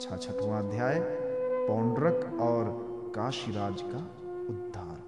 [0.00, 1.00] छठवां अध्याय,
[1.68, 2.64] पौंड्रक और
[3.14, 3.98] काशीराज का
[4.50, 5.02] उद्धार।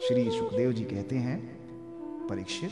[0.00, 1.58] श्री सुखदेव जी कहते हैं,
[2.26, 2.70] परीक्षित,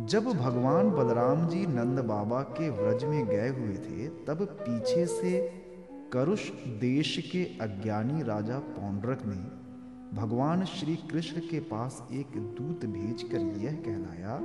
[0.00, 5.52] जब भगवान बलराम जी नंद बाबा के व्रज में गए हुए थे, तब पीछे से
[6.12, 9.68] करुष देश के अज्ञानी राजा पौंड्रक ने
[10.20, 14.40] भगवान श्री कृष्ण के पास एक दूत भेजकर यह कहलाया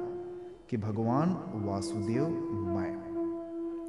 [0.69, 3.13] कि, भगवान वासुदेव, मैं।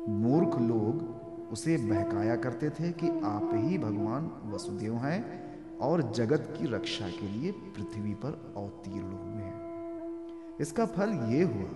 [0.09, 5.45] मूर्ख लोग उसे बहकाया करते थे कि आप ही भगवान वसुदेव हैं
[5.79, 9.65] और जगत की रक्षा के लिए पृथ्वी पर अवतीर्ण हुए हैं।
[10.61, 11.71] इसका फल ये हुआ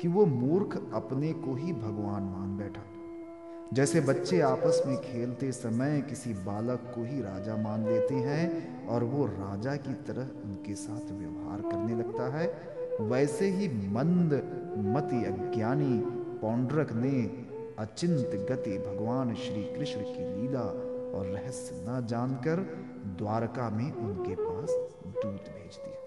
[0.00, 2.82] कि वो मूर्ख अपने को ही भगवान मान बैठा।
[3.72, 9.04] जैसे बच्चे आपस में खेलते समय किसी बालक को ही राजा मान लेते हैं और
[9.04, 12.46] वो राजा की तरह उनके साथ व्यवहार करने लगता है,
[13.00, 14.32] वैसे ही मंद,
[14.78, 16.02] मति अज्ञानी
[16.40, 17.41] पौंड्रक ने
[17.78, 20.64] अचिंत गति भगवान श्री कृष्ण की लीला
[21.18, 22.56] और रहस्य न जानकर
[23.18, 24.70] द्वारका में उनके पास
[25.06, 26.00] दूत भेज दिया।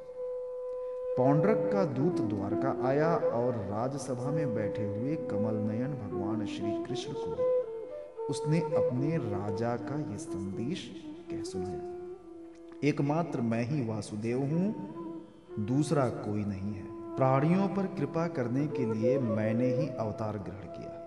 [1.18, 7.14] पौंड्रक का दूत द्वारका आया और राजसभा में बैठे हुए कमल नयन भगवान श्री कृष्ण
[7.14, 10.90] को उसने अपने राजा का यह संदेश
[11.32, 14.76] कह सुनाया। एकमात्र मैं ही वासुदेव हूँ,
[15.60, 21.05] दूसरा कोई नहीं है। प्राणियों पर कृपा करने के लिए मैंने ही अवतार ग्रहण किया।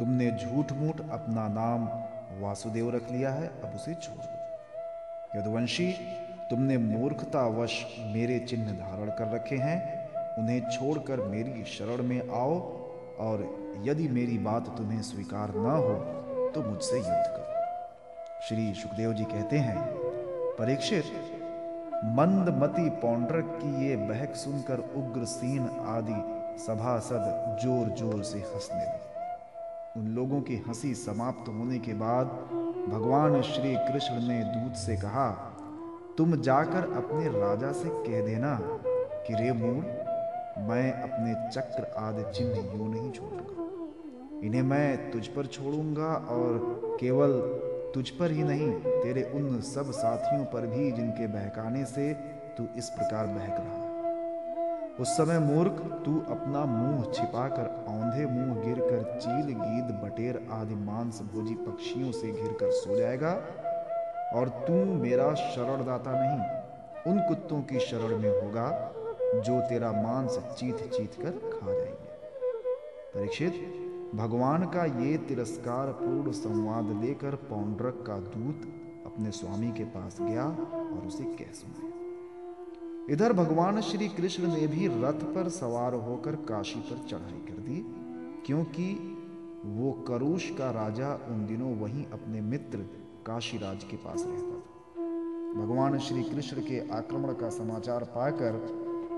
[0.00, 1.86] तुमने झूठ मूठ अपना नाम
[2.40, 5.90] वासुदेव रख लिया है, अब उसे छोड़ दो। यदुवंशी,
[6.50, 7.74] तुमने मूर्खतावश
[8.06, 9.78] मेरे चिन्ह धारण कर रखे हैं,
[10.38, 12.54] उन्हें छोड़कर मेरी शरण में आओ,
[13.18, 13.44] और
[13.84, 15.94] यदि मेरी बात तुम्हें स्वीकार न हो
[16.54, 19.76] तो मुझसे युद्ध करो। श्री सुखदेव जी कहते हैं,
[20.58, 21.12] परीक्षित,
[22.16, 26.20] मंदमती पौंड्रक की ये बहक सुनकर उग्रसीन आदि
[26.62, 29.08] सभासद ज़ोर ज़ोर से हंसने लगे।
[29.96, 32.26] उन लोगों की हँसी समाप्त होने के बाद
[32.88, 35.30] भगवान श्री कृष्ण ने दूत से कहा,
[36.18, 38.58] तुम जाकर अपने राजा से कह देना
[39.26, 39.84] कि, रे मूल,
[40.68, 47.32] मैं अपने चक्र आदि चिन्ह यूँ नहीं छोड़ूँगा। इन्हें मैं तुझ पर छोड़ूँगा और केवल
[47.94, 52.12] तुझ पर ही नहीं, तेरे उन सब साथियों पर भी जिनके बहकाने से
[52.58, 53.79] तू इस प्रकार बहक रहा।
[55.00, 61.20] उस समय मूर्ख, तू अपना मुँह छिपाकर, औंधे मुँह गिरकर, चील गीद बटेर आदि मांस
[61.22, 63.30] भोजी पक्षियों से घिरकर सो जाएगा।
[64.34, 66.40] और तू मेरा शरणदाता नहीं,
[67.12, 68.92] उन कुत्तों की शरण में होगा,
[69.34, 72.10] जो तेरा मांस चीत चीत कर खा जाएँगे।
[73.14, 73.52] परीक्षित,
[74.14, 78.62] भगवान का ये तिरस्कार पूर्ण संवाद लेकर पौंड्रक का दूत
[79.06, 81.89] अपने स्वामी के पास गया और उसे कह सुनाया।
[83.10, 87.78] इधर भगवान श्री कृष्ण ने भी रथ पर सवार होकर काशी पर चढ़ाई कर दी,
[88.46, 88.84] क्योंकि
[89.66, 92.78] वो करुष का राजा उन दिनों वहीं अपने मित्र
[93.26, 98.60] काशीराज के पास रहता था। भगवान श्री कृष्ण के आक्रमण का समाचार पाकर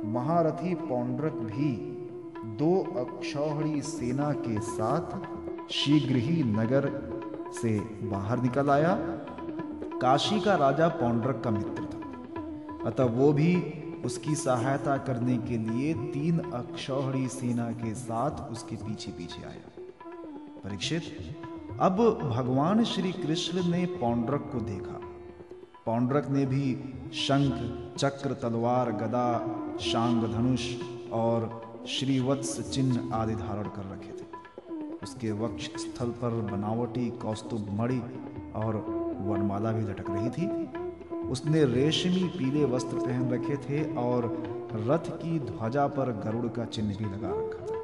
[0.05, 1.71] महारथी पौंड्रक भी
[2.57, 6.91] दो अक्षौहणी सेना के साथ शीघ्र ही नगर
[7.53, 8.97] से बाहर निकल आया।
[10.01, 12.01] काशी का राजा पौंड्रक का मित्र था।
[12.87, 13.55] अतः वो भी
[14.05, 19.83] उसकी सहायता करने के लिए तीन अक्षौहणी सेना के साथ उसके पीछे पीछे आया।
[20.65, 21.03] परीक्षित,
[21.81, 21.97] अब
[22.37, 25.01] भगवान श्री कृष्ण ने पौंड्रक को देखा।
[25.87, 27.53] पौंड्रक ने भी शंख,
[27.99, 29.29] चक्र, तलवार, गदा
[29.81, 30.75] शांग धनुष
[31.13, 34.27] और श्रीवत्स चिन्ह आदि धारण कर रखे थे।
[35.03, 38.03] उसके वक्ष स्थल पर बनावटी कौस्तुभ मणि
[38.55, 38.77] और
[39.21, 40.82] वनमाला भी लटक रही थी।
[41.33, 44.25] उसने रेशमी पीले वस्त्र पहन रखे थे और
[44.75, 47.81] रथ की ध्वजा पर गरुड़ का चिन्ह भी लगा रखा था।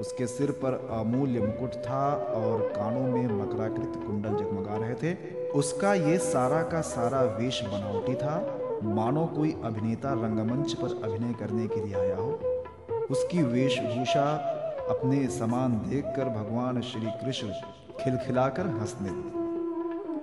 [0.00, 5.14] उसके सिर पर अमूल्य मुकुट था और कानों में मकराकृत कुंडल जगमगा रहे थे।
[5.50, 8.38] उसका ये सारा का सारा वेश बनावटी था।
[8.84, 12.30] मानो कोई अभिनेता रंगमंच पर अभिनय करने के लिए आया हो।
[13.10, 14.30] उसकी वेशभूषा
[14.88, 17.48] अपने समान देखकर भगवान श्री कृष्ण
[18.00, 19.41] खिलखिलाकर हंसने लगे।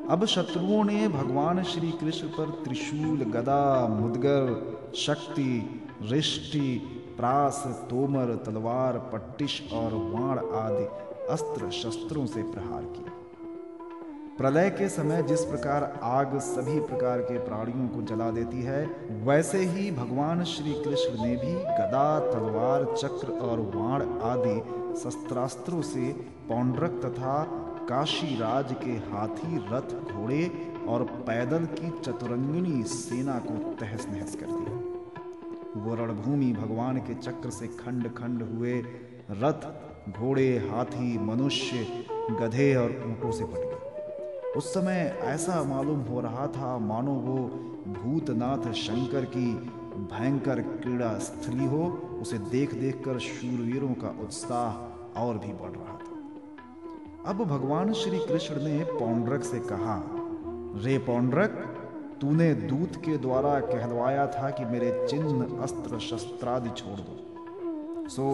[0.09, 4.47] अब शत्रुओं ने भगवान श्री कृष्ण पर त्रिशूल, गदा, मुदगर,
[4.95, 6.69] शक्ति, रिष्टि,
[7.17, 10.85] प्रास, तोमर, तलवार, पट्टिश और वाण आदि
[11.29, 13.13] अस्त्र शस्त्रों से प्रहार किया।
[14.37, 18.83] प्रलय के समय जिस प्रकार आग सभी प्रकार के प्राणियों को जला देती है,
[19.23, 24.59] वैसे ही भगवान श्री कृष्ण ने भी गदा, तलवार, चक्र और वाण आदि
[24.99, 26.11] शस्त्रास्त्रों से
[26.47, 27.35] पौंड्रक तथा
[27.89, 30.43] काशी राज के हाथी रथ घोड़े
[30.87, 37.49] और पैदल की चतुरंगिणी सेना को तहस नहस कर दिया वो रणभूमि भगवान के चक्र
[37.49, 38.73] से खंड खंड हुए
[39.31, 39.65] रथ,
[40.11, 41.87] घोड़े, हाथी, मनुष्य,
[42.41, 47.37] गधे और ऊंटों से पट गए। उस समय ऐसा मालूम हो रहा था, मानो वो
[47.93, 49.51] भूतनाथ शंकर की
[50.13, 51.87] भयंकर क्रीड़ा स्थली हो,
[52.21, 56.08] उसे देख देख कर शूरवीरों का उत्साह और भी बढ़ रहा था।
[57.29, 59.95] अब भगवान श्री कृष्ण ने पौंड्रक से कहा,
[60.83, 61.49] रे पौंड्रक,
[62.21, 68.25] तूने दूत के द्वारा कहलवाया था कि मेरे चिन्ह अस्त्र शस्त्रादि छोड़ दो। सो,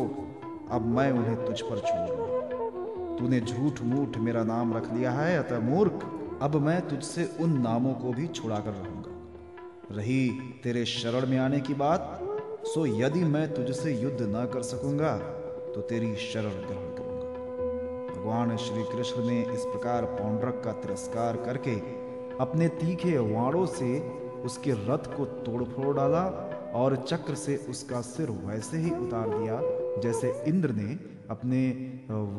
[0.72, 5.60] अब मैं उन्हें तुझ पर छोड़ तूने झूठ मूठ मेरा नाम रख लिया है, अतः
[5.60, 6.06] मूर्ख,
[6.42, 10.30] अब मैं तुझसे उन नामों को भी छुड़ा कर रहूँगा। रही
[10.64, 12.20] तेरे शरण में आने की बात,
[12.66, 15.18] सो यदि मैं तुझसे युद्ध न कर सकूँगा
[15.76, 17.05] तो तेरी शरण ग्रहण करूँगा
[18.26, 21.74] भगवान श्री कृष्ण ने इस प्रकार पौंड्रक का तिरस्कार करके
[22.36, 24.00] अपने तीखे वाणों से
[24.46, 26.24] उसके रथ को तोड़ फोड़ डाला
[26.76, 29.60] और चक्र से उसका सिर वैसे ही उतार दिया,
[30.02, 30.98] जैसे इंद्र ने
[31.30, 31.62] अपने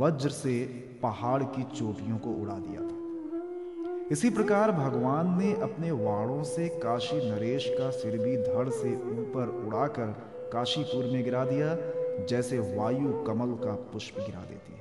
[0.00, 0.58] वज्र से
[1.02, 7.30] पहाड़ की चोटियों को उड़ा दिया था। इसी प्रकार भगवान ने अपने वाणों से काशी
[7.30, 10.14] नरेश का सिर भी धड़ से ऊपर उड़ाकर
[10.52, 11.76] काशीपुर में गिरा दिया,
[12.26, 14.75] जैसे वायु कमल का पुष्प गिरा देती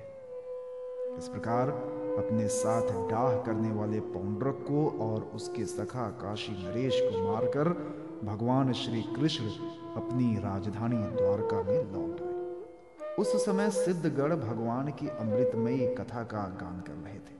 [1.18, 1.70] इस प्रकार
[2.18, 7.70] अपने साथ डाह करने वाले पौंड्रक को और उसके सखा काशी नरेश को मारकर
[8.24, 9.46] भगवान श्री कृष्ण
[9.96, 12.36] अपनी राजधानी द्वारका में लौट गए
[13.20, 17.38] उस समय सिद्धगढ़ भगवान की अमृतमयी कथा का गान कर रहे थे।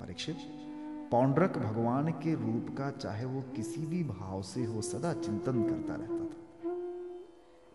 [0.00, 0.36] परीक्षित,
[1.10, 5.94] पौंड्रक भगवान के रूप का चाहे वो किसी भी भाव से हो, सदा चिंतन करता
[5.94, 6.38] रहता था।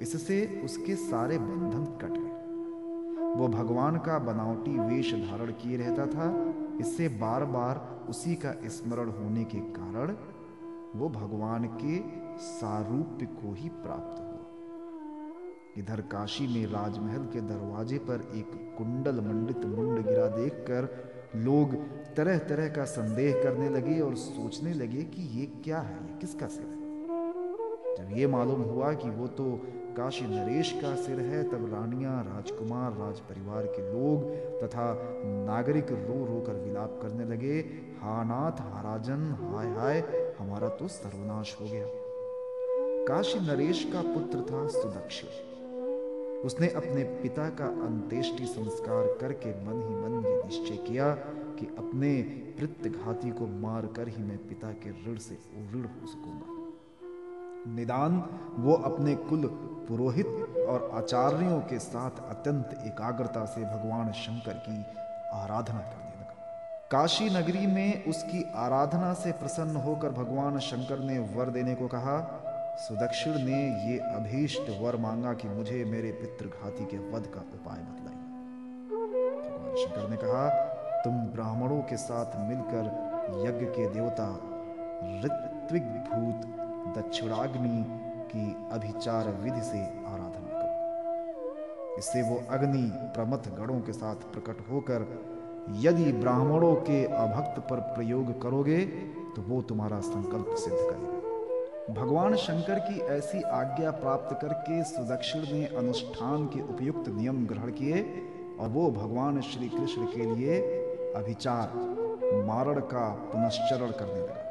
[0.01, 2.36] इससे उसके सारे बंधन कट गए।
[3.37, 6.27] वो भगवान का बनावटी वेश धारण किए रहता था।
[6.79, 10.15] इससे बार बार उसी का स्मरण होने के कारण
[10.95, 11.97] वो भगवान के
[12.39, 14.33] सारूप्य को ही प्राप्त हुआ।
[15.77, 20.89] इधर काशी में राजमहल के दरवाजे पर एक कुंडल मंडित मुंड गिरा देखकर
[21.35, 21.75] लोग
[22.15, 26.47] तरह तरह का संदेह करने लगे और सोचने लगे कि ये क्या है, ये किसका
[26.47, 26.75] सिर है?
[27.97, 29.45] जब ये मालूम हुआ कि वो तो
[29.97, 36.25] काशी नरेश का सिर है, तब रानियाँ राजकुमार राज परिवार के लोग तथा नागरिक रो
[36.25, 37.59] रो कर विलाप करने लगे,
[38.01, 39.99] हा हानाथ हाराजन हाय हाय,
[40.39, 41.85] हमारा तो सर्वनाश हो गया।
[43.07, 45.23] काशी नरेश का पुत्र था सुदक्ष।
[46.45, 51.11] उसने अपने पिता का अंत्येष्टि संस्कार करके मन ही मन ये निश्चय किया
[51.59, 52.21] कि अपने
[52.89, 56.56] घाती को मार कर ही मैं पिता के ऋण से उऋण हो सकूँगा।
[57.67, 58.23] निदान,
[58.57, 59.45] वो अपने कुल
[59.87, 60.27] पुरोहित
[60.69, 64.85] और आचार्यों के साथ अत्यंत एकाग्रता से भगवान शंकर की
[65.33, 66.35] आराधना करने लगा।
[66.91, 72.19] काशी नगरी में उसकी आराधना से प्रसन्न होकर भगवान शंकर ने वर देने को कहा,
[72.79, 78.25] सुदक्षिण ने ये अभीष्ट वर मांगा कि मुझे मेरे पितृघाती के वध का उपाय बतलाइए।
[79.41, 80.49] भगवान शंकर ने कहा,
[81.01, 82.85] तुम ब्राह्मणों के साथ मिलकर
[83.47, 84.29] यज्ञ के देवता
[85.23, 86.66] ऋत्विक भूत
[86.97, 87.83] दक्षिणाग्नि
[88.29, 95.07] की अभिचार विधि से आराधना करो। इससे वो अग्नि प्रमथ गणों के साथ प्रकट होकर,
[95.79, 98.79] यदि ब्राह्मणों के अभक्त पर प्रयोग करोगे
[99.35, 101.15] तो वो तुम्हारा संकल्प सिद्ध करेगा।
[101.93, 108.01] भगवान शंकर की ऐसी आज्ञा प्राप्त करके सुदक्षिण ने अनुष्ठान के उपयुक्त नियम ग्रहण किए
[108.59, 110.59] और वो भगवान श्री कृष्ण के लिए
[111.15, 111.71] अभिचार,
[112.47, 114.46] मारण का पुनश्चरण करने लगा।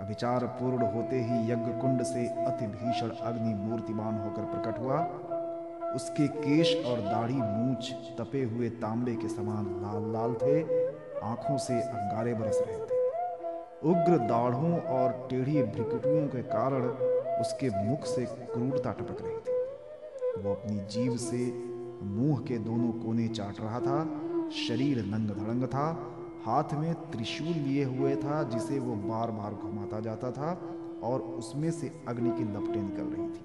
[0.00, 5.00] अभिचार पूर्ण होते ही यज्ञ कुंड से अति भीषण अग्नि मूर्तिमान होकर प्रकट हुआ।
[5.94, 10.62] उसके केश और दाढ़ी मूछ तपे हुए तांबे के समान लाल लाल थे।
[11.20, 13.00] आँखों से अंगारे बरस रहे थे।
[13.90, 16.82] उग्र दाढ़ों और टेढ़ी भ्रिकटुओं के कारण
[17.40, 21.52] उसके मुख से क्रूरता टपक रही थी। वो अपनी जीव से
[22.02, 24.20] मुँह के दोनों कोने चाट रहा था।
[24.68, 26.09] शरीर नंग धड़ंग था।
[26.46, 30.60] हाथ में त्रिशूल लिए हुए था, जिसे वो बार बार घुमाता जाता था
[31.02, 33.44] और उसमें से अग्नि की लपटें निकल रही थी।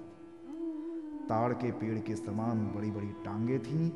[1.28, 3.90] ताड़ के पेड़ के समान बड़ी बड़ी टांगे थीं।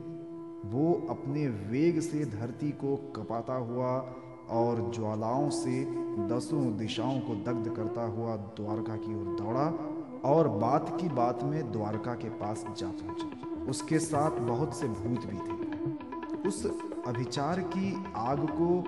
[0.71, 4.14] वो अपने वेग से धरती को कपाता हुआ
[4.50, 5.85] और ज्वालाओं से
[6.28, 11.73] दसों दिशाओं को दग्ध करता हुआ द्वारका की ओर दौड़ा और बात की बात में
[11.73, 16.00] द्वारका के पास जा पहुँचा। उसके साथ बहुत से भूत भी थे।
[16.47, 16.66] उस
[17.06, 18.85] अभिचार की आग को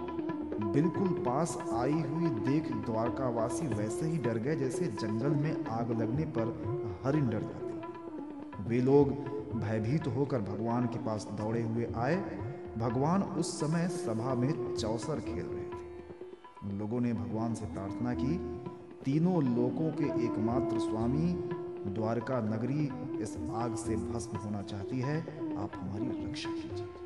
[0.72, 6.24] बिल्कुल पास आई हुई देख द्वारकावासी वैसे ही डर गए जैसे जंगल में आग लगने
[6.24, 6.44] पर
[7.04, 9.08] हरिण डर जाते। वे लोग
[9.54, 12.16] भयभीत होकर भगवान के पास दौड़े हुए आए।
[12.78, 15.80] भगवान उस समय सभा में चौसर खेल रहे थे।
[16.64, 18.36] उन लोगों ने भगवान से प्रार्थना की,
[19.04, 21.32] तीनों लोगों के एकमात्र स्वामी,
[21.90, 22.90] द्वारका नगरी
[23.22, 25.20] इस आग से भस्म होना चाहती है,
[25.58, 27.01] आप हमारी रक्षा कीजिए।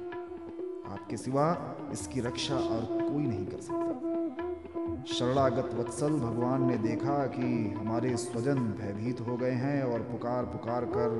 [0.92, 1.46] आपके सिवा
[1.92, 8.54] इसकी रक्षा और कोई नहीं कर सकता। शरणागत वत्सल भगवान ने देखा कि हमारे स्वजन
[8.54, 11.10] भयभीत हो गए हैं और पुकार पुकार कर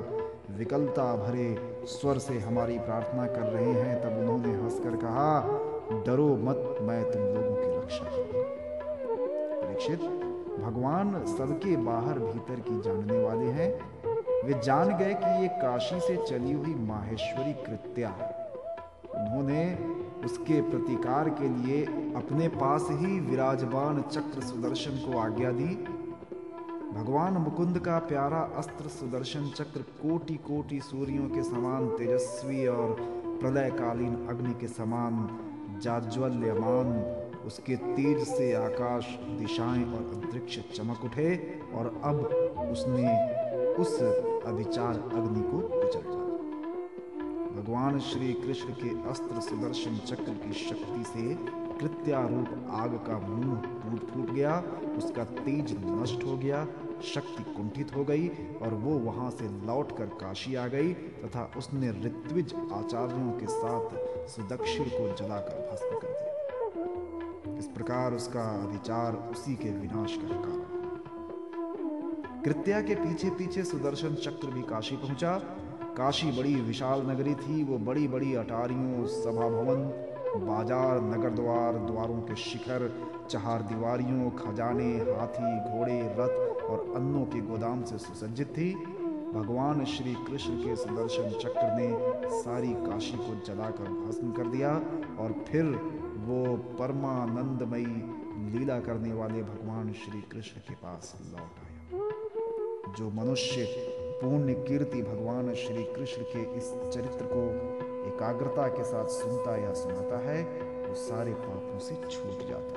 [0.57, 1.47] विकलता भरे
[1.85, 5.41] स्वर से हमारी प्रार्थना कर रहे हैं, तब उन्होंने हंसकर कहा,
[6.07, 8.05] डरो मत, मैं तुम लोगों की रक्षा
[9.61, 9.99] परीक्षित,
[10.59, 13.71] भगवान सबके बाहर भीतर की जानने वाले हैं।
[14.45, 18.36] वे जान गए कि ये काशी से चली हुई माहेश्वरी कृत्या है।
[19.27, 19.63] उन्होंने
[20.25, 21.83] उसके प्रतिकार के लिए
[22.15, 25.75] अपने पास ही विराजमान चक्र सुदर्शन को आज्ञा दी।
[26.93, 32.95] भगवान मुकुंद का प्यारा अस्त्र सुदर्शन चक्र कोटि कोटि सूर्यों के समान तेजस्वी और
[33.41, 35.27] प्रलयकालीन अग्नि के समान
[35.83, 36.93] जाज्वल्यमान।
[37.45, 41.35] उसके तेज से आकाश दिशाएँ और अंतरिक्ष चमक उठे
[41.73, 42.15] और अब
[42.71, 43.11] उसने
[43.75, 44.01] उस
[44.45, 45.76] अभिचार अग्नि को
[47.77, 51.33] भगवान श्री कृष्ण के अस्त्र सुदर्शन चक्र की शक्ति से
[51.79, 54.53] कृत्यारूप आग का मुँह टूट फूट गया,
[54.97, 56.63] उसका तेज नष्ट हो गया,
[57.05, 58.27] शक्ति कुंठित हो गई
[58.61, 64.89] और वो वहाँ से लौटकर काशी आ गई तथा उसने ऋत्विज आचार्यों के साथ सुदक्षिण
[64.89, 70.65] को जलाकर भस्म कर दिया। इस प्रकार उसका अधिचार उसी के विनाश का कारण
[72.43, 75.39] कृत्या के पीछे पीछे सुदर्शन चक्र भी काशी पहुँचा
[75.97, 79.81] काशी बड़ी विशाल नगरी थी, वो बड़ी बड़ी अटारियों सभा भवन
[80.39, 82.89] बाज़ार, नगर द्वार, द्वारों के शिखर,
[83.29, 88.73] चहार दीवारियों, खजाने, हाथी, घोड़े, रथ और अन्नों के गोदाम से सुसज्जित थी।
[89.33, 91.89] भगवान श्री कृष्ण के सुदर्शन चक्र ने
[92.33, 94.71] सारी काशी को जलाकर भस्म कर दिया
[95.19, 95.65] और फिर
[96.27, 97.85] वो परमानंदमयी
[98.51, 103.65] लीला करने वाले भगवान श्री कृष्ण के पास लौट आया। जो मनुष्य
[104.21, 107.41] पूर्ण कीर्ति भगवान श्री कृष्ण के इस चरित्र को
[108.07, 110.43] एकाग्रता के साथ सुनता या सुनाता है,
[110.87, 112.76] वो सारे पापों से छूट जाता